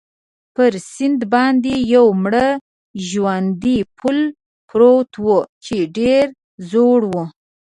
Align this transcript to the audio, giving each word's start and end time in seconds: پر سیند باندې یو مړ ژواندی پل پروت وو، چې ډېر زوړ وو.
پر 0.55 0.71
سیند 0.91 1.21
باندې 1.33 1.73
یو 1.93 2.05
مړ 2.23 2.35
ژواندی 3.07 3.77
پل 3.97 4.17
پروت 4.69 5.11
وو، 5.23 5.39
چې 5.65 5.75
ډېر 5.97 6.25
زوړ 6.69 7.01
وو. 7.11 7.23